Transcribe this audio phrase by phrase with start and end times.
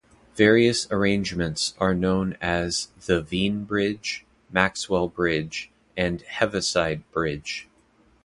[0.35, 7.67] Various arrangements are known as the Wien bridge, Maxwell bridge and Heaviside bridge.